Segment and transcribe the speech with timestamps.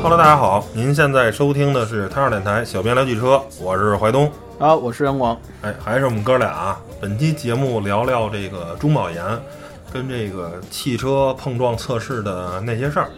[0.00, 4.30] Hello，大家好，您现在收听的是汤二电台小编聊汽车，我是怀东。
[4.56, 5.36] 啊，我是杨广。
[5.62, 6.80] 哎，还是我们哥俩啊。
[7.00, 9.24] 本期节目聊聊这个中保研
[9.92, 13.10] 跟这个汽车碰撞测试的那些事儿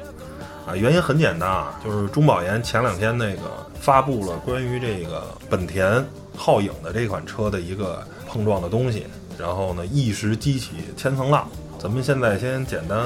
[0.66, 0.74] 啊。
[0.74, 3.42] 原因很简单啊，就是中保研前两天那个
[3.78, 6.02] 发布了关于这个本田
[6.36, 9.06] 皓影的这款车的一个碰撞的东西，
[9.38, 11.46] 然后呢一时激起千层浪。
[11.80, 12.98] 咱们现在先简单。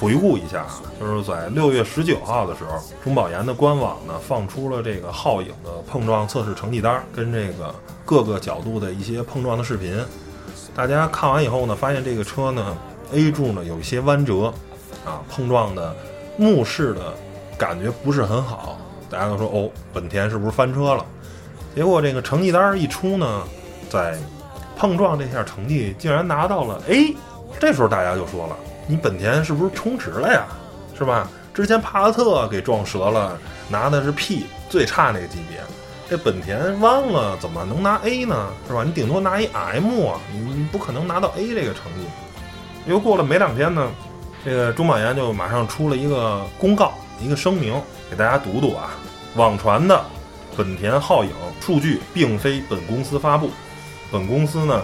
[0.00, 7.72] 回顾一下啊，就是在六月十九号的时候，中保研的官网呢放出了这个皓影的碰撞测试成绩单，跟这个
[8.04, 9.96] 各个角度的一些碰撞的视频。
[10.74, 12.76] 大家看完以后呢，发现这个车呢
[13.12, 14.52] A 柱呢有一些弯折，
[15.06, 15.94] 啊，碰撞的
[16.36, 17.14] 目视的
[17.56, 18.76] 感觉不是很好。
[19.08, 21.06] 大家都说哦，本田是不是翻车了？
[21.74, 23.44] 结果这个成绩单一出呢，
[23.88, 24.18] 在
[24.76, 27.14] 碰撞这下成绩竟然拿到了 A，
[27.58, 28.56] 这时候大家就说了。
[28.86, 30.46] 你本田是不是充值了呀？
[30.96, 31.28] 是吧？
[31.54, 33.38] 之前帕萨特给撞折了，
[33.68, 35.58] 拿的是 P 最差那个级别，
[36.08, 38.48] 这本田弯了怎么能拿 A 呢？
[38.68, 38.82] 是吧？
[38.84, 42.06] 你顶多拿一 M 啊，你不可能拿到 A 这个成绩。
[42.86, 43.88] 又过了没两天呢，
[44.44, 48.90] 这个中保研就马上出了一个公告，一个声明，给大家读读啊。
[49.36, 50.04] 网传的
[50.56, 53.50] 本田皓影数据并非本公司发布，
[54.12, 54.82] 本公司呢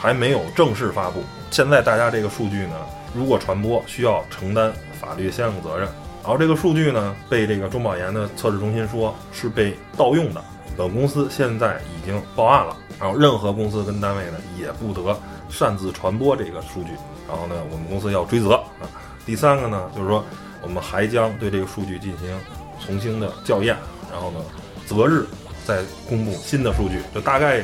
[0.00, 1.22] 还没有正式发布。
[1.52, 2.76] 现在大家这个数据呢？
[3.14, 5.86] 如果传播需要承担法律相应责任，
[6.22, 10.42] 然后这个数据呢被这个中保研的测试中心说是被盗用的，
[10.78, 15.14] 本公司现在已经报案了，然后任何公司跟单位呢也不得
[15.50, 16.92] 擅自传播这个数据，
[17.28, 18.88] 然后呢我们公司要追责啊。
[19.26, 20.24] 第三个呢就是说
[20.62, 22.34] 我们还将对这个数据进行
[22.82, 23.76] 重新的校验，
[24.10, 24.40] 然后呢
[24.86, 25.26] 择日
[25.66, 27.62] 再公布新的数据，就大概。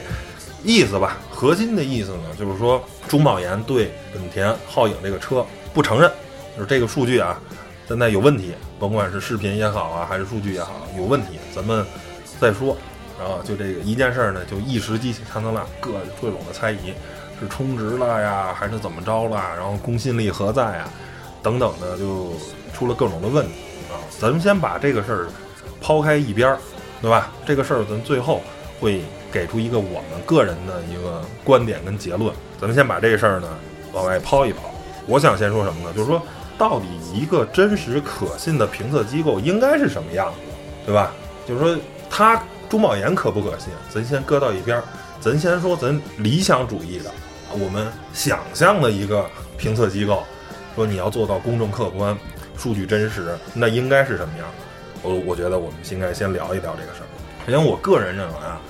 [0.64, 6.10] 意思吧，核心的意思呢，就是说中保研对本田皓影这个车不承认，
[6.56, 7.40] 就是这个数据啊，
[7.86, 11.86] 现在有问题，甭管是视频也好啊，还是数据也好，有问题，咱们
[12.40, 12.76] 再说。
[13.20, 16.92] 然后就这个一件事儿呢，就一时激起千层浪，各各种的猜疑，
[17.40, 19.36] 是充值了呀，还是怎么着了？
[19.56, 20.92] 然后公信力何在啊？
[21.40, 22.32] 等等的，就
[22.74, 23.52] 出了各种的问题
[23.90, 23.94] 啊。
[24.18, 25.28] 咱们先把这个事儿
[25.80, 26.58] 抛开一边儿，
[27.00, 27.32] 对吧？
[27.46, 28.42] 这个事儿咱最后
[28.80, 29.02] 会。
[29.30, 33.48] 给出一个我们个人的一个观点跟结论，咱们先把这事儿呢
[33.92, 34.62] 往外抛一抛。
[35.06, 35.92] 我想先说什么呢？
[35.94, 36.20] 就是说，
[36.58, 40.38] 到底一个真实可信的评测机构应该是什么样子，
[40.84, 41.12] 对吧？
[41.46, 41.76] 就是说，
[42.10, 43.72] 它中保研可不可信？
[43.90, 44.84] 咱先搁到一边儿，
[45.20, 47.10] 咱先说咱理想主义的，
[47.52, 49.24] 我们想象的一个
[49.56, 50.22] 评测机构，
[50.74, 52.16] 说你要做到公正客观、
[52.56, 55.08] 数据真实，那应该是什么样的？
[55.08, 57.08] 我我觉得我们应该先聊一聊这个事儿。
[57.46, 58.60] 首先，我个人认为啊。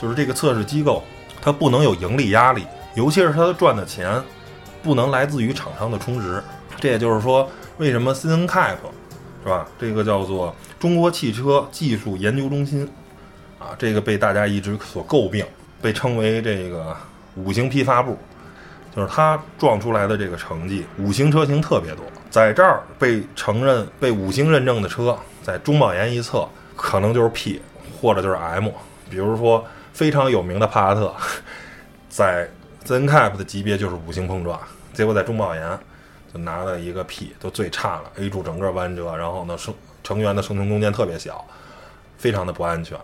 [0.00, 1.02] 就是这个测试机构，
[1.42, 2.64] 它不能有盈利压力，
[2.94, 4.22] 尤其是它赚的钱
[4.82, 6.42] 不能来自于厂商的充值。
[6.78, 8.76] 这也就是说，为什么 CNCAP
[9.42, 9.66] 是吧？
[9.78, 12.88] 这个叫做中国汽车技术研究中心
[13.58, 15.44] 啊，这个被大家一直所诟病，
[15.82, 16.96] 被称为这个
[17.34, 18.16] 五星批发部，
[18.94, 27.60] 就是它撞出来的这个成绩，五星车型特别多，在这儿被承认被五星认证的车，在中保研一测，可能就是 P
[28.00, 28.68] 或者就是 M，
[29.10, 29.64] 比如说。
[29.98, 31.12] 非常有名的帕萨特，
[32.08, 32.48] 在
[32.86, 34.56] ZenCap 的级别就是五星碰撞，
[34.92, 35.78] 结果在中保研
[36.32, 39.74] 就拿了一个 P，都最差了，A 柱整个弯折，然后呢，生
[40.04, 41.44] 成员的生存空间特别小，
[42.16, 42.96] 非常的不安全。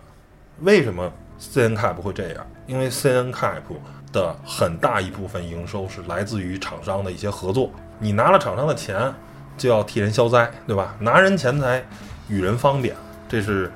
[0.61, 2.47] 为什么 ZenCap 会这样？
[2.65, 3.63] 因为 ZenCap
[4.13, 7.69] 的很大一部分营收是来自于厂商的一些合作，
[7.99, 9.13] 你拿了厂商的钱，
[9.57, 10.95] 就要替人消灾，对吧？
[11.01, 11.83] 拿人钱财
[12.29, 12.95] 与人方便，
[13.27, 13.69] 这是。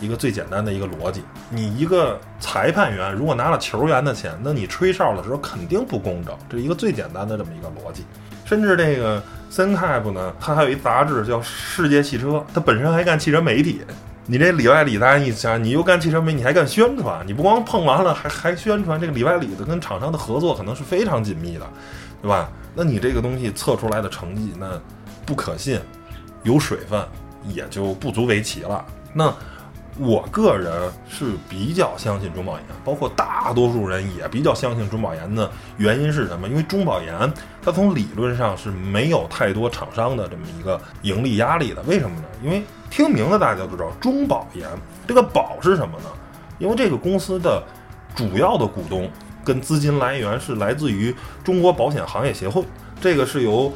[0.00, 8.04] 一个最简单的一个逻辑，你一个裁判员如果拿了球员的钱，那你吹哨的时候肯定不公正，这是一个最简单的这么一个逻辑。
[8.44, 13.80] 甚至这个 CNCAP 呢，它还有一杂志叫《世界汽车》，它本身还干汽车媒体。
[14.26, 21.66] 你这里外里大家一想，你又干汽车媒，你还干宣传，你不光碰完了，还还宣传这个里外里的跟厂商的合作可能是非常紧密的，
[22.20, 22.50] 对吧？
[22.74, 24.78] 那你这个东西测出来的成绩那
[25.24, 25.80] 不可信，
[26.42, 27.02] 有水分
[27.48, 28.84] 也就不足为奇了。
[29.12, 29.32] 那。
[29.96, 36.48] 我个人是比较相信中保研，包括大多数人也比较相信中保研的原因是什么？
[36.48, 37.32] 因为中保研
[37.62, 41.80] 它从理论上是没有太多厂商的这么一个盈利压力的。
[41.82, 42.24] 为什么呢？
[42.42, 44.68] 因为听名字大家都知道，中保研
[45.06, 46.06] 这个保是什么呢？
[46.58, 47.62] 因为这个公司的
[48.16, 49.08] 主要的股东
[49.44, 51.14] 跟资金来源是来自于
[51.44, 52.64] 中国保险行业协会，
[53.00, 53.72] 这个是由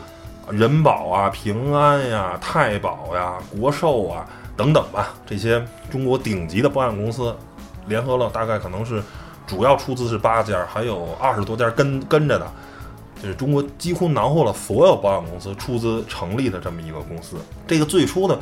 [0.50, 4.26] 人保啊、平安呀、太保呀、国寿啊。
[4.58, 7.32] 等等吧，这些中国顶级的保险公司
[7.86, 9.00] 联合了，大概可能是
[9.46, 12.52] 主要出资是八家，还有二十多家跟跟着的，
[13.22, 17.36] 就是中国几乎囊括了所有保险公司出资成立的这么一个公司。
[17.68, 18.36] 这个最初的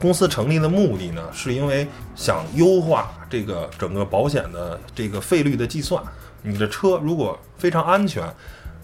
[0.00, 1.86] 公司成立的目的呢，是因为
[2.16, 6.02] 想优化这个整个保险的这个费率的计算。
[6.42, 8.24] 你的车如果非常安全，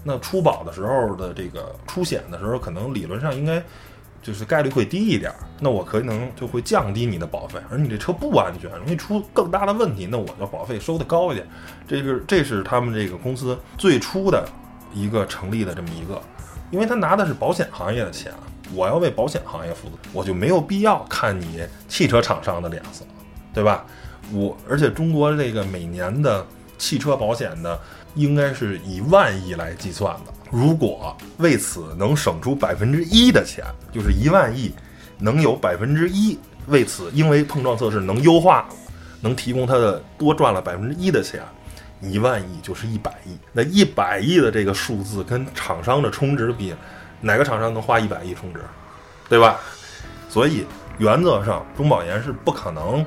[0.03, 3.61] 那出保的时候的这个出险的时候，可能理论上应该
[4.25, 5.31] 就是概率会低一点。
[5.59, 11.47] 那我可能就会降低你的保费，而你这车不安全，容易出更大的问题，那我就保费收的高一点。
[11.87, 14.47] 这个这是他们这个公司最初的
[14.93, 16.19] 一个成立的这么一个，
[16.71, 18.33] 因为他拿的是保险行业的钱。
[18.73, 23.05] 我要为保险行业负责，我就没有必要看你汽车厂商的脸色，
[23.53, 23.85] 对吧？
[24.33, 26.43] 我而且中国这个每年的
[26.79, 27.79] 汽车保险的
[28.15, 34.73] 应该是以万亿来计算的，如果为此能省出百分之一的钱，就是一万亿，
[35.19, 38.65] 能有百分之一为此因为碰撞测试能优化，
[39.19, 41.41] 能提供它的多赚了百分之一的钱，
[41.99, 46.73] 一万亿就是一百亿，那一百亿的这个数字跟厂商的充值比。
[47.19, 48.61] 哪个厂商能花一百亿充值，
[49.27, 49.59] 对吧？
[50.29, 50.65] 所以
[50.99, 53.05] 原则上中保研是不可能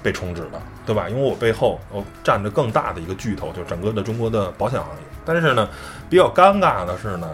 [0.00, 1.08] 被充值的，对吧？
[1.08, 5.02] 因为我背后我站着更大的一个巨头，就整个的中国的保险行业。
[5.24, 5.68] 但是呢，
[6.08, 7.28] 比较尴尬的是呢，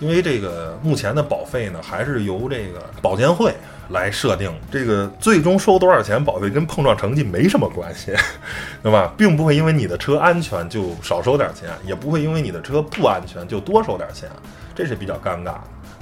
[0.00, 3.54] 因为这个目前的保费呢，还是由这个保监会
[3.90, 8.12] 来设定，这个最终收多少钱保费跟碰撞成绩没什么关系，
[8.82, 9.12] 对吧？
[9.16, 14.28] 并不会因为你的车安全就少收点钱，也不会因为你的车不安全就多收点钱，
[14.74, 15.54] 这是比较尴尬。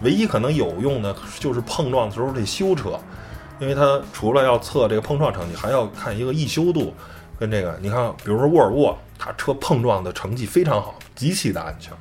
[0.02, 2.98] 唯一可能有用的，就是碰撞的时候这修车，
[3.60, 6.92] 因为它除了要测这个碰撞成绩，还要看一个易修度，
[7.38, 11.92] 跟这个你看，比如说沃尔沃，它车碰撞的成绩非常好，极其的安全。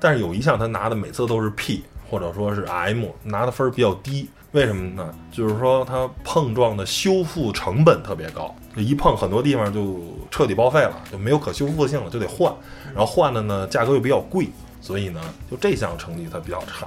[0.00, 4.30] 但是有一项它拿的每次都是 P 或者说是 M，拿的分儿比较低。
[4.52, 5.14] 为什么呢？
[5.30, 12.52] 就是说它碰撞的修复成本特别高，一碰很多地方就彻底报废了，就没有可修复性了，就得换。
[12.94, 14.48] 然后换的呢价格又比较贵，
[14.80, 15.20] 所以呢
[15.50, 16.86] 就这项成绩它比较差。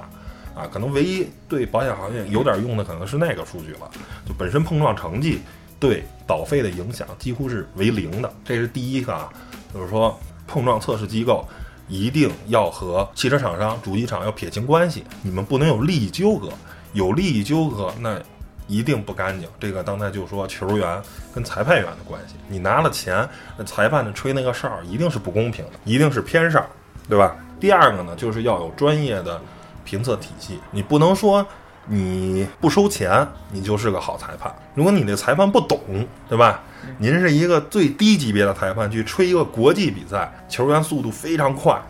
[0.54, 3.90] 啊，可能唯一对保险行业有点用的可能是那个数据了，
[4.26, 5.40] 就本身碰撞成绩
[5.78, 9.28] 对保费的影响几乎是为零的，这是第一个啊，
[9.72, 11.46] 就是说碰撞测试机构
[11.88, 16.48] 一定要和汽车厂商、主机厂要撇清关系，你们不能有利益纠葛，
[16.92, 18.20] 有利益纠葛那
[18.66, 19.48] 一定不干净。
[19.60, 21.02] 这个刚才就说球员
[21.34, 26.64] 跟裁判员的关系，你拿了钱，那裁判的吹那个哨一定是不公平的，一定是偏哨，
[27.08, 27.36] 对吧？
[27.60, 29.40] 第二个呢，就是要有专业的。
[29.88, 31.46] 评测体系，你不能说
[31.88, 34.54] 你不收钱，你就是个好裁判。
[34.74, 35.78] 如果你的裁判不懂，
[36.28, 36.62] 对吧？
[36.98, 41.80] 您是一个最低级别的裁判，去吹一个国际比赛，球员速度非常快，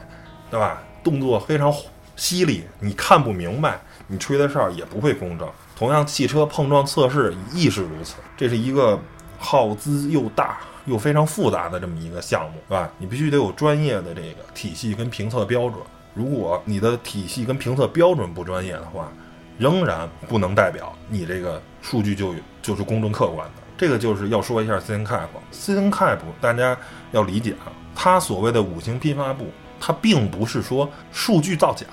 [0.51, 0.83] 对吧？
[1.03, 1.73] 动作非常
[2.15, 5.49] 犀利，你看不明白，你吹的哨也不会公正。
[5.77, 8.99] 同样，汽车碰撞测试亦是如此，这是一个
[9.39, 12.91] 耗资又大又非常复杂的这么一个项目，对吧？
[12.99, 15.75] 你必须得有专业的这个体系跟评测标准。
[16.15, 19.13] 如果你的体系跟评测标准不专业的话，
[19.59, 23.63] 仍然不能代表你这个数据就就是公正客观的。
[23.79, 26.77] 这个就是要说一下 CNCAP，CNCAP 大家
[27.13, 29.47] 要理解啊，它所谓的五星批发部，
[29.81, 31.87] 它并不是说数据造假，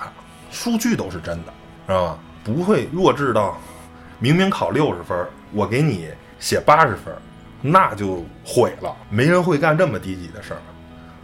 [0.50, 1.52] 数据都是真的，
[1.86, 2.18] 知道吧？
[2.42, 3.58] 不会弱智到
[4.18, 7.14] 明明考六十分，我给你写八十分，
[7.60, 8.94] 那就毁了。
[9.10, 10.60] 没人会干这么低级的事儿。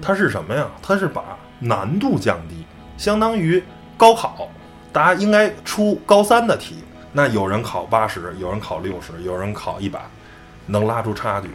[0.03, 0.67] 它是什么呀？
[0.83, 2.65] 它是把难度降低。
[2.99, 3.63] 相当于
[3.97, 4.49] 高考，
[4.93, 6.77] 大家应该出高三的题。
[7.13, 10.01] 那有人考八十，有人考六十，有人考一百，
[10.67, 11.49] 能拉出差距。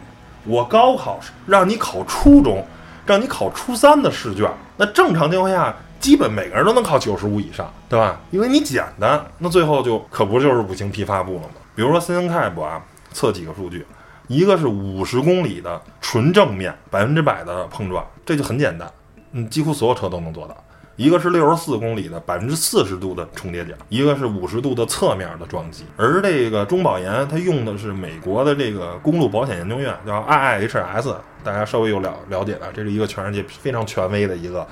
[0.44, 2.64] 我高考让你考初中，
[3.06, 8.20] 让你考初三的试卷，那正常情况下，基本每个人都能考九十五以上，对吧？
[8.30, 11.54] 因为你简单，那最后就可不就是五星批发部了吗？
[11.74, 13.84] 比如说 CNCAP 啊，测几个数据，
[14.28, 18.88] 一个是五十公里的纯正面，百分之百的碰撞，这就很简单，
[19.32, 20.56] 嗯，几乎所有车都能做到。
[20.96, 25.84] 一个是六十四公里的百分之四十度的重叠角，一个是五十度的侧面的撞击。
[25.96, 34.66] 而这个中保研它用的是美国的这个公路保险研究院，叫 IIHS，大家稍微有了了解的，这是一个全世界非常权威的一个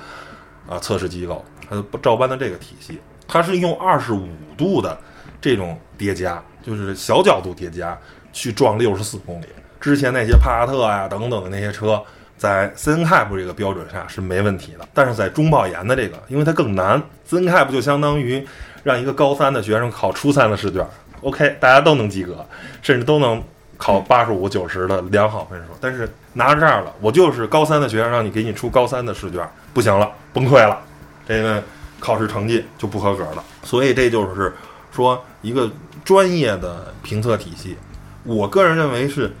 [0.67, 4.27] 啊测试机构，它照搬的这个体系，它是用二十五
[4.57, 4.97] 度的
[5.39, 7.95] 这种叠加，就是小角度叠加
[8.33, 9.45] 去撞六十四公里。
[9.79, 12.01] 之前那些帕萨特呀等等的那些车。
[12.37, 18.45] 在 CNCAP 这个标准下是没问题的，但是在中报研的这个，因为它更难，CNCAP 就相当于
[18.83, 20.85] 让一个高三的学生考初三的试卷
[21.21, 22.45] ，OK，大家都能及格，
[22.81, 23.41] 甚至都能
[23.77, 25.67] 考八十五、九十的良好分数。
[25.79, 30.77] 但是拿着这儿了，我就是高三的学生，让你给你出高三的试卷，不行了，崩溃了，
[31.25, 31.63] 这个
[32.01, 33.43] 考试成绩就不合格了。
[33.63, 34.53] 所以这就是
[34.91, 35.71] 说一个
[36.03, 37.77] 专业的评测体系，
[38.23, 39.33] 我个人认为是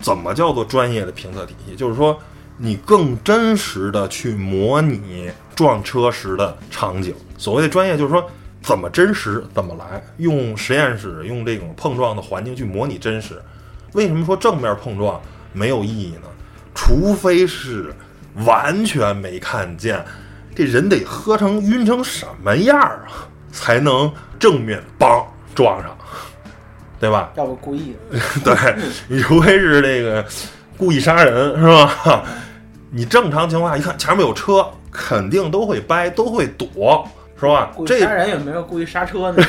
[0.00, 2.16] 怎么叫做专业的评测体系，就是说。
[2.56, 7.14] 你更真实的去模拟撞车时的场景。
[7.38, 8.30] 所谓的专业，就是说
[8.62, 13.40] 怎么真实怎么来，用实验室用这种碰撞的环境去模拟真实。
[13.92, 15.20] 为什么说正面碰撞
[15.52, 16.28] 没有意义呢？
[16.74, 17.94] 除非是
[18.44, 20.04] 完全没看见，
[20.54, 25.96] 这人得喝成晕成什么样啊，才能正面梆撞上，
[27.00, 27.32] 对吧？
[27.36, 28.18] 要不故意的。
[28.44, 28.76] 对
[29.08, 30.22] 你除非是这个
[30.76, 32.22] 故意杀人，是吧？
[32.90, 37.06] 你正常情况下一看前面有车，肯定都会掰，都会躲。
[37.38, 37.70] 是吧？
[37.74, 39.44] 故意杀人有没有故意刹车呢？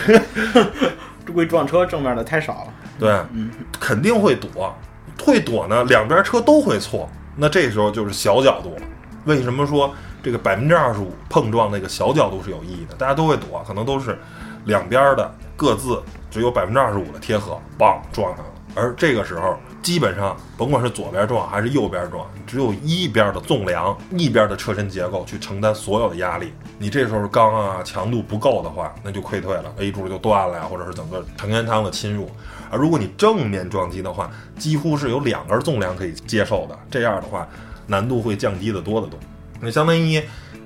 [1.33, 2.73] 故意撞车正面的太少了。
[2.99, 4.75] 对，嗯，肯定会躲，
[5.23, 7.09] 会躲呢，两边车都会错。
[7.37, 8.81] 那这时候就是小角度了。
[9.23, 12.95] 为什么说这个百分之二十五碰撞那个小角度是有意义的？
[12.97, 14.19] 大家都会躲，可能都是
[14.65, 18.51] 两边的各自只有百分之二十五的贴合，棒撞上了。
[18.75, 19.57] 而这个时候。
[19.81, 26.51] 基本上，甭管是左边撞还是右边撞，只有一边的纵梁、一边的车身结构去承担所有的压力。
[26.77, 32.29] 你这时候钢啊强度不够的话，那就溃退了，A 柱就断了呀，或者是整个承压舱的侵入。
[32.69, 37.47] 而如果你正面撞击的话，几乎是有两根纵梁可以接受的，这样的话
[37.85, 39.17] 难度会降低的多得多。
[39.61, 40.21] 那相当于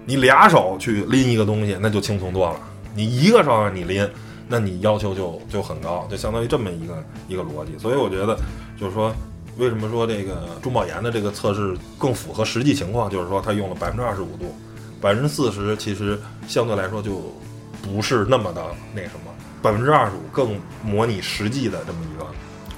[0.06, 2.60] 你俩手去拎一个东西，那就轻松多了。
[2.96, 4.10] 你一个手让你拎。
[4.52, 8.38] 那你要求就就很高，就相当于这么一个一个逻辑，所以我觉得
[8.78, 9.10] 就是说，
[9.58, 13.10] 为什么说这个中保研的这个测试更符合实际情况？
[13.10, 14.54] 就是说它用了百分之二十五度，
[15.00, 17.34] 百分之四十其实相对来说就
[17.82, 18.62] 不是那么的
[18.94, 19.32] 那什么，
[19.62, 22.28] 百分之二十五更模拟实际的这么一个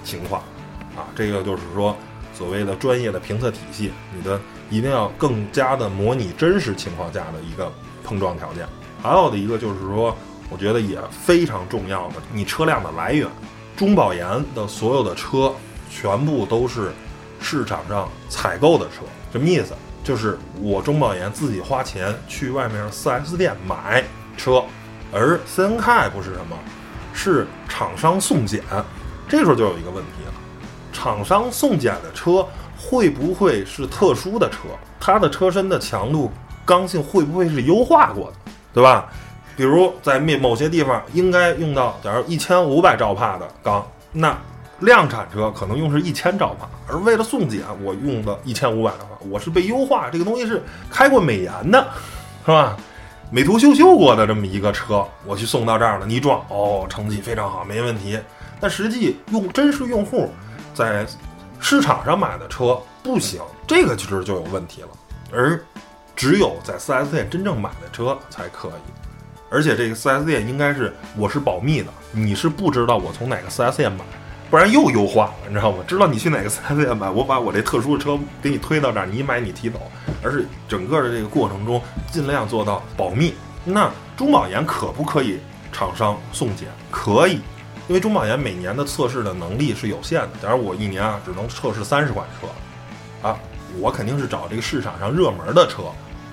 [0.04, 0.44] 情况
[0.96, 1.98] 啊，这个就是说
[2.36, 4.40] 所谓的专业的评测体系，你的
[4.70, 7.72] 一定要更加的模拟真实情况下的一个
[8.04, 8.64] 碰撞条件。
[9.02, 10.16] 还有的一个就是说。
[10.54, 13.28] 我觉得也非常重要的，你车辆的来源，
[13.76, 15.52] 中保研的所有的车
[15.90, 16.92] 全部都是
[17.42, 19.74] 市场上采购的车，什么意思？
[20.04, 24.04] 就是我中保研自己花钱去外面 4S 店买
[24.38, 24.64] 车，
[25.12, 26.56] 而 CNK 不是什么，
[27.14, 28.62] 是厂商送检。
[29.28, 30.34] 这时候就有一个问题了，
[30.92, 34.58] 厂商送检的车会不会是特殊的车？
[35.00, 36.32] 它的车身的强度、
[36.64, 39.10] 刚性会不会是优化过的，对吧？
[39.56, 44.38] 比如在某某些地方应该用到，假如一千五百兆帕的钢，那
[44.80, 51.88] 量产车可能用是一千兆帕，而为了送检，我用的一千五百的话，我是被优化，这个东西是开过美颜的，
[52.46, 52.76] 是吧？
[53.32, 58.20] 美图秀秀过的这么一个车，我去送到这儿了，你撞，哦，成绩非常好，没问题。
[58.60, 60.30] 但实际用真实用户
[60.74, 61.06] 在
[61.60, 64.90] 市场上买的车不行，这个其实就有问题了。
[65.32, 65.60] 而
[66.16, 69.03] 只有在 4S 店真正买的车才可以。
[69.54, 74.04] 而且这个 4S 店应该是我是保密的，你是不知道我从哪个 4S 店买，
[74.50, 75.84] 不然又优化了，你知道吗？
[75.88, 79.80] 知道你去哪个 4S 店买，我把我这特殊的车给你推到这儿，你买你提走，
[80.24, 81.80] 而是整个的这个过程中
[82.12, 83.36] 尽量做到保密。
[83.64, 85.40] 那中保研可不可以
[85.72, 86.68] 厂商送检？
[86.90, 87.34] 可以，
[87.88, 90.30] 因为中保研每年的测试的能力是有限的。
[90.42, 93.38] 假如我一年啊只能测试三十款车，啊，
[93.80, 95.84] 我肯定是找这个市场上热门的车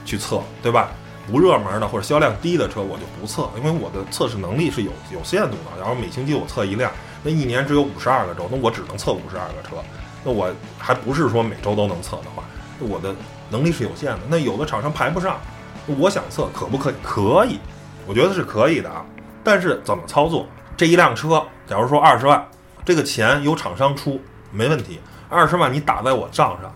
[0.07, 0.89] 去测，对吧？
[1.31, 5.79] 不热门的或者销量低的车我就不测，因为我的测试能力是有有限度的。
[5.79, 6.91] 然后每星期我测一辆，
[7.23, 9.77] 那一年只有五十二个周，那我只能测五十二个车。
[10.25, 12.43] 那我还不是说每周都能测的话，
[12.81, 13.15] 我的
[13.49, 14.21] 能力是有限的。
[14.29, 15.39] 那有的厂商排不上，
[15.87, 16.95] 我想测可不可以？
[17.03, 17.59] 可以，
[18.07, 19.05] 我觉得是可以的啊。
[19.43, 20.47] 但是怎么操作？
[20.77, 22.47] 这一辆车，假如说二十万，
[22.85, 24.21] 这个钱由厂商出
[24.51, 24.99] 没问题。
[25.29, 26.75] 二十万你打在我账上，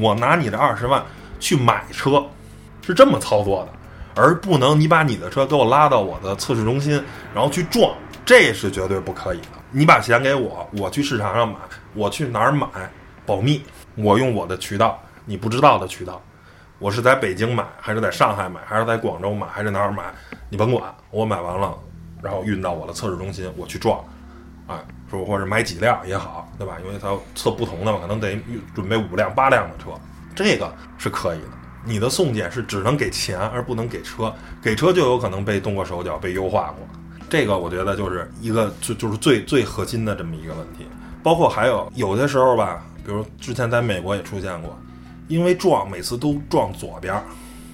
[0.00, 1.02] 我拿你的二十万
[1.40, 2.22] 去买车，
[2.82, 3.72] 是这么操作的。
[4.14, 7.02] 而不能你把你的车给我拉到我的测试中心，
[7.34, 7.92] 然后去撞，
[8.24, 9.48] 这是绝对不可以的。
[9.70, 11.56] 你把钱给我，我去市场上买，
[11.94, 12.66] 我去哪儿买，
[13.26, 13.62] 保密，
[13.96, 16.22] 我用我的渠道，你不知道的渠道，
[16.78, 20.04] 我是在北京买，还是在上海买，还是在广州买，还是哪儿买，
[20.48, 21.76] 你甭管，我买完了，
[22.22, 23.98] 然后运到我的测试中心，我去撞，
[24.68, 24.78] 啊，
[25.10, 26.76] 说或者买几辆也好，对吧？
[26.84, 28.38] 因为它测不同的嘛，可能得
[28.76, 29.90] 准备五辆、八辆的车，
[30.36, 31.48] 这个是可以的。
[31.86, 36.86] 你的送检是只能给钱而不能给车，给车就有可能被动过手脚、被优化过。
[37.28, 40.86] 这个我觉得就是一个就就是最最核心的这么一个问题。
[41.22, 44.78] 包括还有有的时候吧，比如之前在美国也出现过，
[45.28, 47.14] 因为撞每次都撞左边，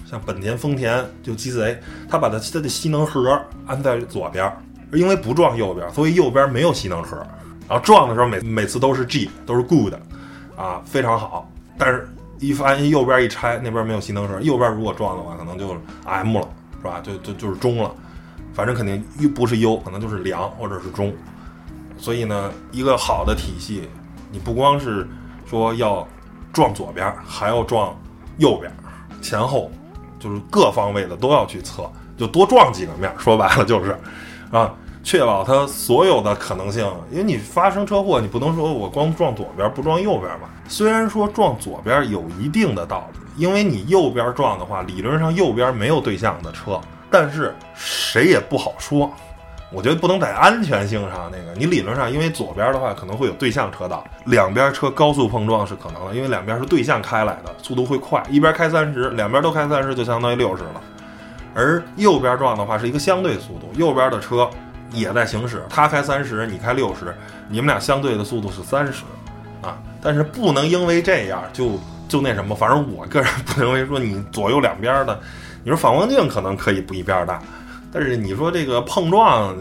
[0.04, 4.52] 像本田、丰田就鸡贼，他把它它的吸能盒安在左边，
[4.92, 7.16] 因为不撞右边，所以右边没有吸能盒。
[7.68, 9.94] 然后撞的时候每每次都是 G，都是 good，
[10.56, 12.08] 啊，非常好，但是。
[12.40, 16.48] 一发现右边一拆，那边没有吸能盒，右边如果撞的话，可能就 M 了，
[16.80, 17.00] 是吧？
[17.02, 17.94] 就就就是中了，
[18.54, 21.14] 反正肯定不是优，可能就是良或者是中。
[21.98, 23.86] 所以呢，一个好的体系，
[24.32, 25.06] 你不光是
[25.44, 26.06] 说要
[26.50, 27.94] 撞左边，还要撞
[28.38, 28.72] 右边，
[29.20, 29.70] 前后
[30.18, 33.12] 就是各方位的都要去测，就多撞几个面。
[33.18, 33.94] 说白了就是，
[34.50, 36.86] 啊，确保它所有的可能性。
[37.10, 40.50] 因为你发生车祸，你不能说我光撞左边不撞右边吧？
[40.68, 46.80] 虽然说撞左边有一定的道理，因为你右边撞的话，理论上右边没有对向的车，
[47.10, 49.10] 但是谁也不好说。
[49.72, 60.80] 我觉得不能在安全性上那个，你理论上因为左边的话可能会有对向车道，两边车高速碰撞是可能的，因为两边是对向开来的，速度会快，一边开三十，两边都开三十就相当于六十了。
[61.54, 64.50] 而右边撞的话是一个相对速度，右边的车
[64.92, 67.14] 也在行驶，他开三十，你开六十，
[67.48, 69.04] 你们俩相对的速度是三十，
[69.62, 71.78] 啊，但是不能因为这样就
[72.08, 75.20] 就那什么，反正我个人不认为说你左右两边的，
[75.62, 77.40] 你说反光镜可能可以不一边大。
[77.92, 79.56] 但是你说这个碰撞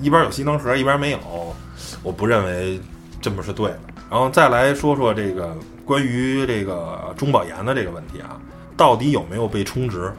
[0.00, 1.18] 一边有吸能盒一边没有，
[2.02, 2.80] 我不认为
[3.20, 3.80] 这么是对的。
[4.10, 8.40] 然后再来说说这个关于这个中保研的这个问题啊，
[8.76, 10.12] 到底有没有被充值？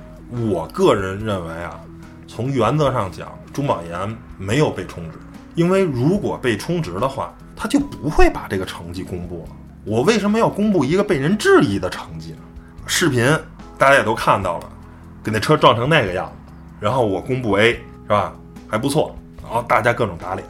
[0.50, 1.80] 我个人认为啊，
[2.28, 5.18] 从原则上讲，中保研没有被充值，
[5.56, 9.56] 因为如果被充值的话，他就不会把这个成绩公布了。
[9.86, 12.38] 我为什么要公布一个被人质疑的成绩呢？
[12.86, 13.26] 视频
[13.78, 14.70] 大家也都看到了，
[15.24, 16.54] 给那车撞成那个样子。
[16.80, 18.34] 然后我公布 A 是吧，
[18.68, 19.16] 还不错。
[19.42, 20.48] 然后大家各种打脸，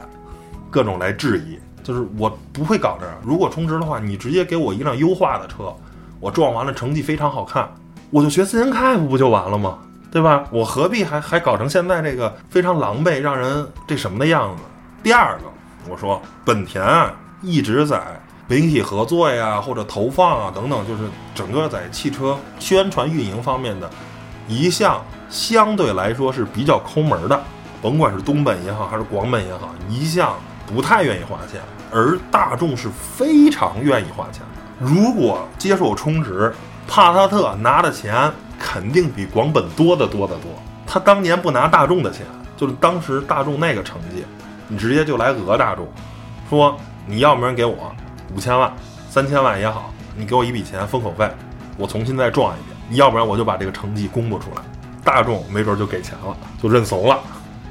[0.70, 3.06] 各种来质疑，就是我不会搞这。
[3.22, 5.74] 如果充值的话，你直接给我一辆优化的车，
[6.18, 7.68] 我撞完了成绩非常好看，
[8.10, 9.78] 我就学自然开不不就完了吗？
[10.16, 10.44] 对吧？
[10.50, 14.62] 我何必还还搞成现在这个非常狼狈，让人这什么的样子？
[15.02, 15.42] 第二个，
[15.90, 18.00] 我说本田啊一直在
[18.48, 21.02] 媒体合作呀，或者投放啊等等，就是
[21.34, 23.90] 整个在汽车宣传运营方面的
[24.48, 25.04] 一项。
[25.28, 27.38] 相对来说是比较抠门的，
[27.82, 30.34] 甭管是东本也好，还是广本也好，一向
[30.66, 31.60] 不太愿意花钱，
[31.92, 34.62] 而大众是非常愿意花钱的。
[34.78, 36.54] 如果接受充值，
[36.88, 40.50] 帕萨特拿的钱肯定比广本多得多得多。
[40.86, 42.24] 他当年不拿大众的钱，
[42.56, 44.24] 就是当时大众那个成绩，
[44.68, 45.86] 你直接就来讹大众，
[46.48, 47.94] 说你要不然给我
[48.34, 48.72] 五千万、
[49.10, 51.30] 三千万也好，你给我一笔钱封口费，
[51.76, 54.62] 我重新再撞一遍；你要不然我就把这个成绩公布出来。
[55.04, 57.20] 大众没准就给钱了，就认怂了，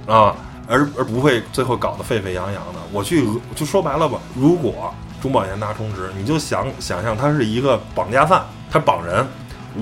[0.08, 0.36] 啊，
[0.67, 2.80] 而而不会最后搞得沸沸扬扬的。
[2.93, 9.28] 我去，就说白了吧，如果中保研拿充值，你就想想象他是一个绑架犯，他绑人，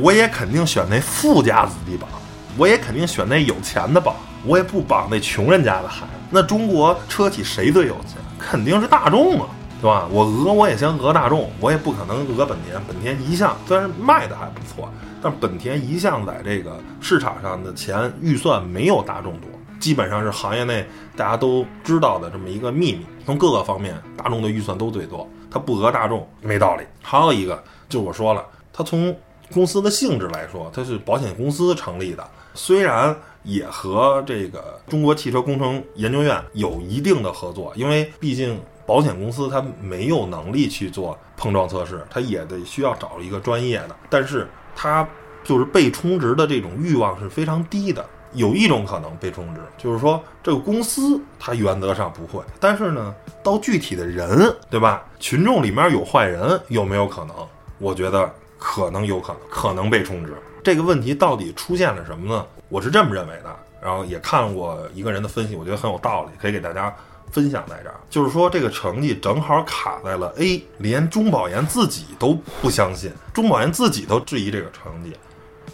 [0.01, 2.09] 我也肯定选那富家子弟榜，
[2.57, 6.11] 我也肯定选那有钱的榜，我也不绑那穷人家的孩子。
[6.29, 8.17] 那中国车企谁最有钱？
[8.39, 9.47] 肯定是大众啊，
[9.81, 10.07] 对吧？
[10.11, 12.81] 我讹我也先讹大众，我也不可能讹本田。
[12.87, 14.89] 本田一向虽然卖的还不错。
[15.21, 23.05] 但本田一向在这个市场上的钱预算没有大众多，基本上是行业内大家都知道的这么一个秘密。
[23.25, 26.83] 从各个方面，大众的预算都最多，他不讹大众没道理。
[27.01, 29.15] 还有一个，就我说了，他从
[29.53, 44.47] 公司的性质来说，它是保险公司成立的，虽然也和这个中国汽车工程研究院有一定的合作，因为毕竟保险公司它没有能力去做碰撞测试，它也得需要找一个专业的，但是。
[44.75, 45.07] 它
[45.43, 48.03] 就是被充值的这种欲望是非常低的。
[48.33, 53.13] 有一种可能被充值，就是说这个公司它原则上不会，但是呢，
[53.43, 55.05] 到具体的人，对吧？
[55.19, 57.35] 群众里面有坏人，有没有可能？
[57.77, 60.33] 我觉得可能有可能，可能被充值。
[60.63, 62.45] 这个问题到底出现了什么呢？
[62.69, 66.95] 我是这么认为的，然后也看过一个人的分析，我觉得很有道理，可以给大家。
[67.31, 75.17] 分享在这儿，就是说这个成绩正好卡在了 A，连中保研自己都不相信，中保研自己都质疑这个成绩，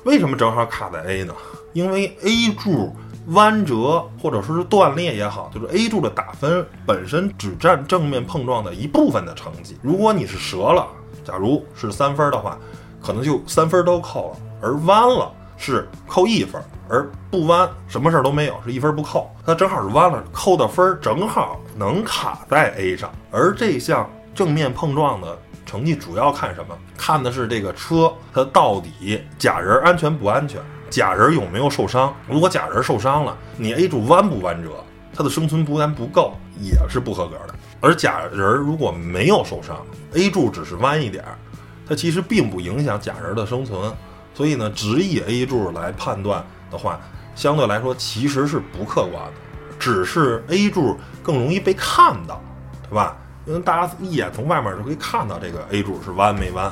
[0.05, 1.33] 为什么正好卡在 A 呢？
[1.73, 2.95] 因为 A 柱
[3.31, 9.77] 弯折或者说是断裂也好，就是 A 柱的打分本身只占正面碰撞的一部分的成绩。
[9.81, 10.87] 如果你是折了，
[11.29, 12.57] 假如是三分的话，
[12.99, 16.59] 可能就三分都扣了，而弯了是扣一分。
[16.91, 19.29] 而不弯，什么事儿都没有，是一分不扣。
[19.45, 23.11] 它正好是弯了，扣的分儿正好能卡在 A 上。
[23.29, 25.37] 而这项正面碰撞的
[25.67, 26.75] 成绩主要看什么？
[26.97, 32.11] 看的是这个车它到底假人安全不安全，假人有没有受伤。
[32.27, 37.53] 如果假人受伤了，你 A 柱弯不弯折，它的生存不但不够，也是不合格的。
[37.81, 41.37] 而假人如果没有受伤，A 柱只是弯一点儿，
[41.87, 43.93] 它其实并不影响假人的生存。
[44.33, 46.43] 所以呢，只以 A 柱来判断。
[46.71, 47.01] 的话，
[47.33, 49.33] 相对来说其实是不客观的，
[49.79, 52.39] 只是 A 柱更容易被看到，
[52.87, 53.17] 对吧？
[53.47, 56.71] 因为大家一眼从外面就可以看到这个 A 柱是弯没弯，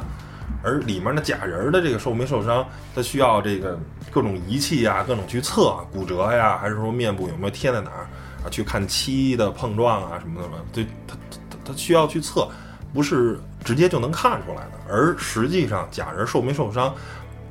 [0.62, 3.76] 而里面的假人的这个受没受伤，它需要这个
[4.12, 8.08] 各种仪器啊，各种去测骨折呀，还是说面部有没有贴在哪儿？
[8.50, 12.48] 去看漆的碰撞啊什么的，对，它它它需要去测，
[12.94, 14.72] 不是直接就能看出来的。
[14.90, 16.94] 而实际上假人受没受伤？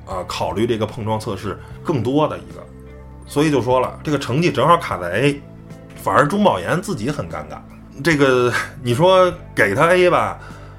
[0.06, 2.64] 啊，考虑这个碰撞测试更多的一个，
[3.26, 5.42] 所以就说了，这个成绩正好卡在 A，
[5.96, 7.58] 反而中保研自己很尴尬。
[8.04, 8.52] 这个
[8.84, 10.38] 你说给他 A 吧，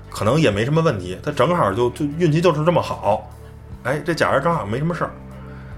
[0.10, 3.30] 可能也没什么问题，他正好就就运气就是这么好，
[3.84, 5.12] 哎，这假人正好没什么事儿。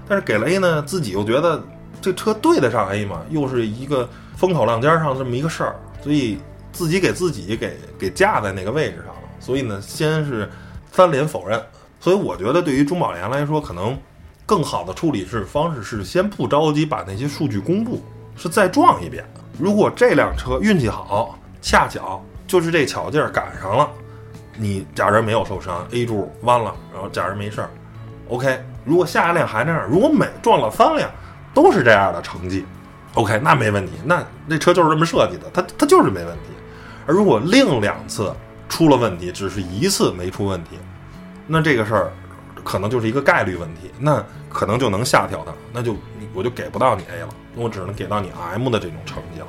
[0.08, 1.60] 但是给了 A 呢，自己又觉得
[2.00, 4.08] 这车对得上 A 嘛，又是一个
[4.40, 6.38] 风口浪尖上这么一个事儿，所以
[6.72, 9.28] 自己给自己给给架在那个位置上了。
[9.38, 10.48] 所以呢，先是
[10.90, 11.62] 三连否认。
[12.00, 13.94] 所以我觉得对于中保研来说，可能
[14.46, 18.02] 更好的处理是方式是先不着急把那些数据公布，
[18.34, 19.22] 是再撞一遍。
[19.58, 23.86] 如果这辆车运气好，恰巧就是这巧劲儿赶上了，
[24.56, 27.70] 你假人没有受伤，A 柱弯了，然后假人没事儿
[28.30, 28.58] ，OK。
[28.86, 31.10] 如果下一辆还那样，如果每撞了三辆
[31.52, 32.64] 都是这样的成绩
[33.14, 36.42] ，OK，那没问题，那那车就是这么设计的，它它就是没问题。
[37.06, 38.32] 而如果另两次
[38.68, 40.78] 出了问题，只是一次没出问题，
[41.46, 42.12] 那这个事儿
[42.62, 45.96] 可能就是一个概率问题，那可能就能下调它，那就
[46.32, 49.46] 我就给不到你 A 了，我只能给到你 M 的这种成绩了，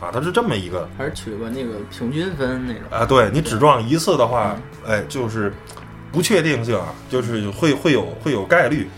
[0.00, 4.54] 啊，它是这么一个，还是取个那个平均分那种啊，对你只撞一次的话，
[4.86, 5.50] 哎，就是
[6.12, 8.88] 不确定性啊，就是会会有会有概率，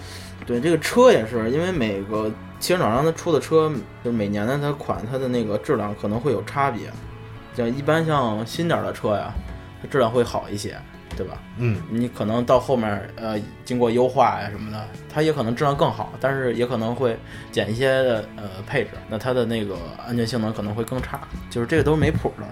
[0.47, 2.29] 对这个车也是，因为每个
[2.61, 3.69] 汽车厂商它出的车，
[4.05, 6.89] 就是每年的它款它的那个质量可能会有差别，
[7.57, 9.33] 像一般像新点儿的车呀，
[9.83, 10.77] 它质量会好一些。
[11.17, 11.43] 对吧？
[11.59, 17.19] 嗯，你可能到后面，呃，经过优化呀什么的，它也可能质量更好，但是也可能会
[17.51, 21.21] 减一些的呃配置，那它的那个安全性能可能会更差，
[21.51, 22.47] 就是这个都是没谱的。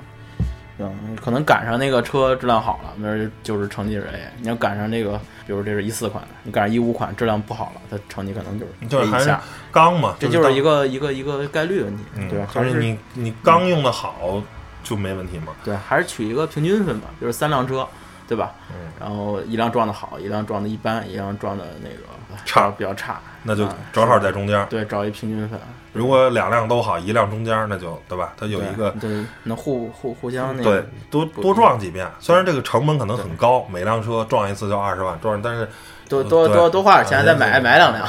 [0.79, 9.35] 嗯，可能赶上那个车质量好了，那就是成绩是 A；你要赶上这个，比如这是一四款的，你赶上一五款质量不好了，它成绩可能就是就是还是
[9.71, 12.49] 钢嘛，这就是一个一个一个概率问题，对吧？
[12.55, 14.43] 就是你你钢用的好
[14.83, 15.53] 就没问题嘛？
[15.65, 17.87] 对，还是取一个平均分吧，就是三辆车。
[18.29, 18.53] 对吧？
[18.69, 24.67] 嗯，然后一辆撞的好，一辆撞的一般，一辆撞的那个差比较差，那就正好在中间。
[24.69, 25.59] 对，找一平均分。
[25.93, 28.33] 如果两辆都好，一辆中间，那就对吧？
[28.37, 32.07] 它有一个对，能互互互相那对多多撞几遍。
[32.21, 35.69] 虽然这个成本可能很高，每辆车撞一次就二十万，撞但是
[36.09, 38.09] 多多多多花点钱再买买两辆。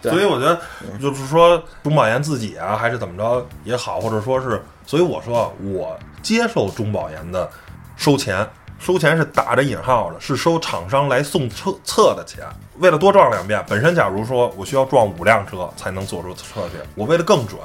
[0.00, 0.58] 对，所以我觉得
[1.00, 7.50] 就是说中保研自己啊，还是怎么着也好，或者说是，所以我说我接受中保研的
[7.96, 8.48] 收钱。
[8.78, 12.44] 收钱是打着引号的，是收厂商来送测测的钱。
[12.78, 17.60] 为了多撞两遍，本身假如说我需要撞五辆车才能做出测去，我为了更准，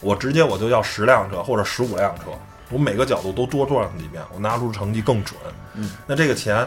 [0.00, 2.24] 我直接我就要十辆车或者十五辆车，
[2.70, 5.40] 我每个角度都多撞几遍，我拿出成绩更准。
[5.74, 6.66] 嗯，那这个钱，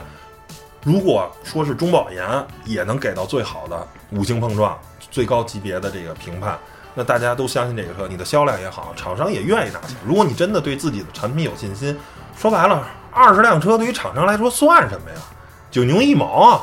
[0.84, 2.26] 如果说是中保研
[2.66, 4.78] 也能给到最好的五星碰撞
[5.12, 6.58] 最高级别的这个评判，
[6.96, 9.96] 那大家都相信这个车，你的销量也好，厂商也愿意拿钱。
[10.04, 11.96] 如果你真的对自己的产品有信心，
[12.36, 12.86] 说白了。
[13.14, 15.18] 二十辆车对于厂商来说算什么呀？
[15.70, 16.62] 九牛一毛啊，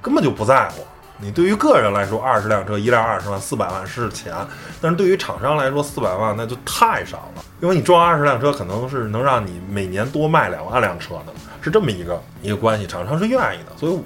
[0.00, 0.86] 根本就不在乎。
[1.22, 4.34] 你对于个人来说，二十辆车一辆二十万四百万是钱，
[4.80, 7.44] 但是对于厂商来说，四百万那就太少了。
[7.60, 12.86] 因为你装二十辆车，可能是能让你每年多卖两万辆车的，是这么一个一个关系。
[12.86, 14.00] 厂商是愿意的，所以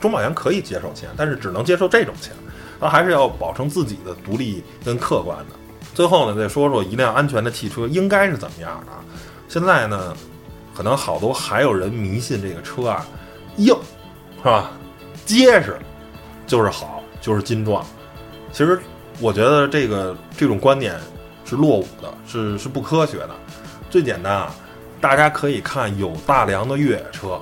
[0.00, 2.32] 中保研可以接受钱，但是只能接受这种钱，
[2.80, 5.56] 他还是要保证自己的独立跟客观的。
[5.92, 8.92] 最后呢，再说说一辆安全的汽车应该是怎么样的。
[9.48, 10.16] 现在呢？
[10.74, 13.06] 可能好多还有人迷信这个车啊，
[13.56, 13.76] 硬，
[14.38, 14.70] 是吧？
[15.24, 15.78] 结实，
[16.46, 17.84] 就是好，就是金撞。
[18.52, 18.80] 其实
[19.20, 20.98] 我觉得这个这种观点
[21.44, 23.30] 是落伍的，是是不科学的。
[23.90, 24.54] 最简单啊，
[25.00, 27.40] 大家可以看有大梁的越野车，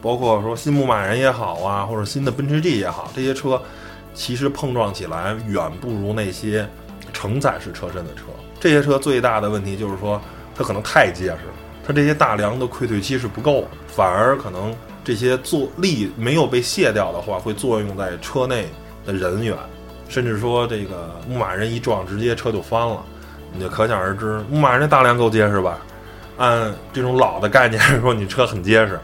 [0.00, 3.60] 包括说新牧马人也好啊，或者新的奔驰 G 也好，这些车
[4.14, 6.68] 其实碰撞起来远不如那些
[7.12, 8.22] 承载式车身的车。
[8.58, 10.20] 这些车最大的问题就是说，
[10.54, 11.55] 它可能太结实了。
[11.86, 18.66] 它这些大梁的溃退期是不够，反而可能这些坐力没有被卸掉的话，会作用在车内
[19.04, 19.56] 的人员，
[20.08, 23.00] 甚至说这个牧马人一撞，直接车就翻了，
[23.52, 25.78] 你就可想而知，牧马人大梁够结实吧？
[26.38, 28.98] 按这种老的概念说，你车很结实，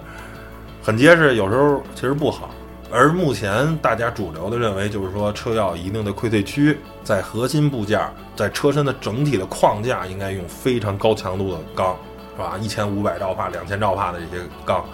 [0.82, 2.50] 很结实，有时候其实不好。
[2.90, 8.00] 而目前大家主流的认为，就是说车要一定的溃退区，在核心部件，
[8.34, 11.96] 在车身的整体的框架应该用非常高强度的钢。
[12.34, 12.58] 是吧？
[12.60, 14.84] 一千五百兆帕、两千兆帕的这些钢，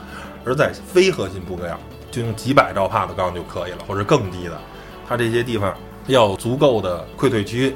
[0.44, 1.78] 而在非核心部位啊
[2.10, 4.58] 就用几百兆帕的钢就可以了，或者更低的。
[5.08, 5.74] 它这些地方
[6.06, 7.74] 要足够的溃退区，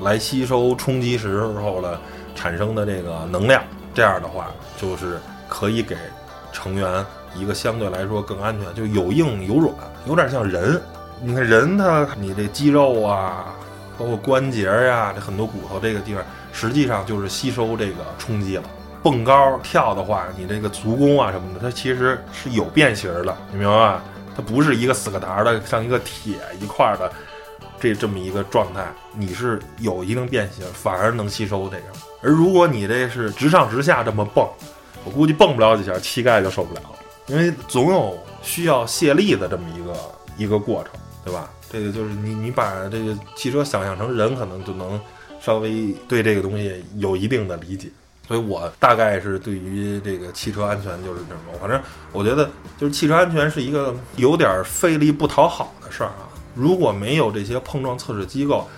[0.00, 1.98] 来吸收冲击时候的
[2.34, 3.62] 产生的这个能量。
[3.94, 5.18] 这样的话，就是
[5.48, 5.96] 可以给
[6.52, 9.74] 成员一个相对来说更安全，就有硬有软，
[10.06, 10.80] 有点像人。
[11.20, 13.46] 你看人，他你这肌肉啊，
[13.98, 18.62] 包括关节呀，这很多骨头这个地方，实际上就是吸收这个冲击了。
[19.08, 24.04] 蹦高跳的话，你这个足弓啊什么的，它其实是有变形的，你明白吧？
[24.36, 27.10] 它不是一个死个台的，像一个铁一块的
[27.80, 31.84] 这这么一个状态，你是有一定变形，反而能吸收这个。
[32.20, 34.46] 而如果你这是直上直下这么蹦，
[35.04, 39.96] 我估计蹦不了几下，膝盖就受不了了，因为总有需要卸力的这么一个
[40.36, 40.92] 一个过程，
[41.24, 41.48] 对吧？
[41.72, 45.00] 这个就是你你把这个汽车想象成人，可能就能
[45.40, 47.88] 稍微对这个东西有一定的理解。
[48.28, 51.80] 所以我大概是对于这个汽车安全就是这么，反正
[52.12, 56.28] 我觉得就是汽车安全是一个有点费力不讨好的事儿啊。
[56.54, 58.68] 如果没有这些碰撞测试机构，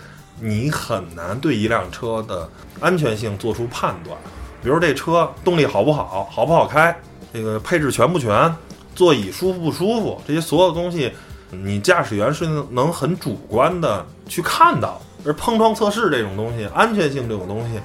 [0.40, 4.16] 你很难对一辆车的安全性做出判断。
[4.62, 6.96] 比如这车动力好不好，好不好开，
[7.32, 8.54] 这个配置全不全，
[8.94, 11.12] 座椅舒服不舒服，这些所有东西，
[11.50, 15.00] 你驾驶员是能很主观的去看到。
[15.24, 17.80] 而碰撞测试这种东西，安全性这种东西。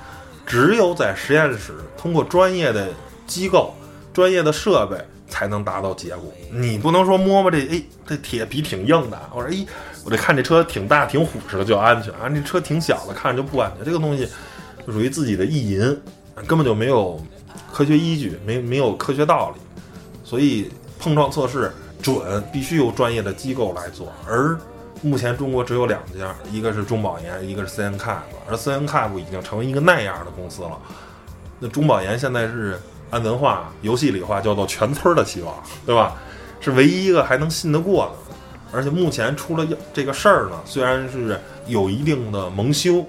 [0.46, 2.90] 只有在实验室通过专业的
[3.26, 3.74] 机构、
[4.14, 4.96] 专业的设备
[5.28, 6.32] 才能达到结果。
[6.52, 9.20] 你不能说摸摸这，哎，这铁皮挺硬的。
[9.34, 9.66] 我说，哎，
[10.04, 13.84] 我这看这车挺大、挺虎实的就安全啊，这车挺小的，看着就不安全。
[13.84, 14.28] 这个东西
[14.86, 15.80] 属于自己的意淫，
[16.46, 17.20] 根本就没有
[17.72, 19.62] 科学依据，没没有科学道理。
[20.24, 24.58] 所以碰撞测试准必须由专业的机构来做，而。
[25.06, 28.18] 目前中国只有两家，一个是中保研，一个是 CNCAP，
[28.50, 30.72] 而 CNCAP 已经成为一个那样的公司了。
[31.60, 32.80] 那中保研现在是
[33.12, 35.54] 按文化游戏里话叫做全村的希望，
[35.86, 36.16] 对吧？
[36.60, 38.36] 是唯一一个还能信得过的。
[38.74, 43.06] 而且目前出了这个事儿呢，虽然是有一定的蒙羞，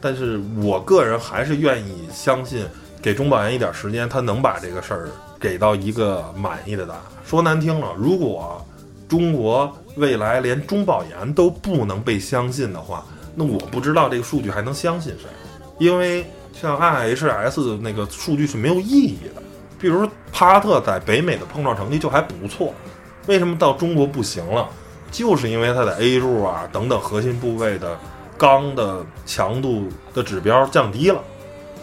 [0.00, 2.64] 但是我个人还是愿意相信，
[3.02, 5.08] 给中保研一点时间，他能把这个事儿
[5.40, 7.02] 给到一个满意的答案。
[7.26, 8.64] 说难听了，如果
[9.12, 15.28] 中国未来连中保研都不能被相信的话，那我不知道这个数据还能相信谁？
[15.78, 16.24] 因为
[16.58, 19.42] 像 IHS 的那个数据是没有意义的。
[19.78, 22.72] 比如帕萨特在北美的碰撞成绩就还不错，
[23.26, 24.66] 为什么到中国不行了？
[25.10, 27.98] 就是因为它的 A 柱啊等等核心部位的
[28.38, 31.20] 钢的强度的指标降低了，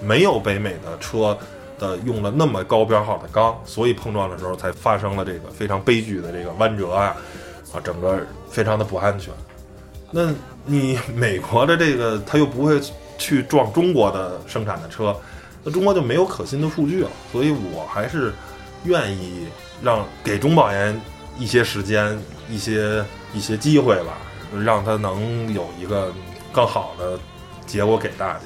[0.04, 1.38] 没有北美的车
[1.80, 7.16] 的用了那么高标号的钢，所以碰撞的时候才发生了这个非常悲剧的这个弯折啊。
[7.72, 9.32] 啊，整个非常的不安全。
[10.10, 10.34] 那
[10.66, 12.82] 你 美国的这个，他又不会
[13.16, 15.16] 去撞中国的生产的车，
[15.64, 17.10] 那中国就没有可信的数据了。
[17.32, 18.34] 所以我还是
[18.86, 19.48] 愿意
[19.84, 21.00] 让给中保研
[21.38, 24.18] 一些时间、一些一些机会吧，
[24.64, 26.12] 让他能有一个
[26.52, 27.20] 更好的
[27.68, 28.46] 结果给大家。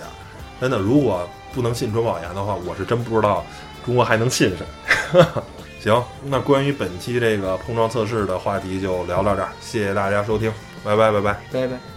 [0.60, 3.46] 真的，如果不能信中保研的话，我是真不知道
[3.86, 5.22] 中国还能信谁。
[5.80, 10.52] 行，那关于本期这个碰撞测试的话题就聊到这儿，谢谢大家收听，
[10.84, 11.93] 拜拜拜拜拜拜。